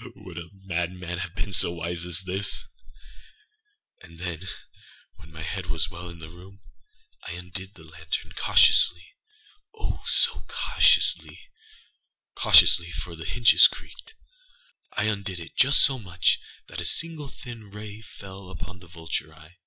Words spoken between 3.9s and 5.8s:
And then, when my head